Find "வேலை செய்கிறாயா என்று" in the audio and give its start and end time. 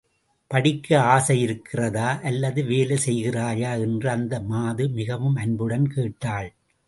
2.63-4.09